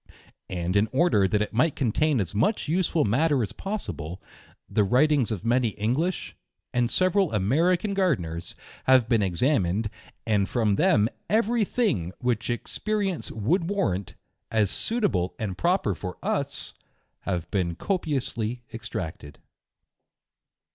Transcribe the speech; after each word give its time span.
And 0.49 0.75
in 0.75 0.87
order 0.91 1.27
that 1.27 1.43
it 1.43 1.53
might 1.53 1.75
contain 1.75 2.17
v 2.17 2.21
as 2.23 2.33
much 2.33 2.67
useful 2.67 3.05
matter 3.05 3.43
as 3.43 3.51
possible, 3.51 4.19
the 4.67 4.83
writings 4.83 5.29
of 5.29 5.45
many 5.45 5.67
English, 5.77 6.35
and 6.73 6.89
several 6.89 7.31
American 7.31 7.91
G 7.93 8.01
rdeners, 8.01 8.55
have 8.85 9.07
been 9.07 9.21
ex 9.21 9.41
amined, 9.41 9.91
and 10.25 10.49
from 10.49 10.77
them 10.77 11.07
every 11.29 11.63
thing 11.63 12.13
which 12.17 12.49
experience 12.49 13.29
would 13.31 13.61
i 13.61 13.65
warrant, 13.65 14.15
as 14.49 14.71
suitable 14.71 15.35
and 15.37 15.55
proper 15.55 15.93
for 15.93 16.17
us, 16.23 16.73
have 17.19 17.51
been 17.51 17.75
copious 17.75 18.35
ly 18.35 18.63
extracted. 18.73 19.37